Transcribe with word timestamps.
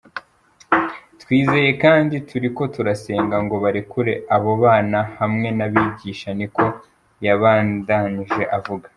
"Twizeye 1.21 1.69
kandi 1.83 2.15
turiko 2.29 2.61
turasenga 2.73 3.35
ngo 3.45 3.55
barekure 3.63 4.13
abo 4.35 4.51
bana 4.63 4.99
hamwe 5.17 5.47
n'abigisha," 5.57 6.29
niko 6.39 6.63
yabandanije 7.25 8.43
avuga. 8.57 8.87